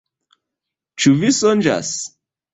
Ĉu 1.03 1.13
vi 1.21 1.31
sonĝas? 1.41 1.95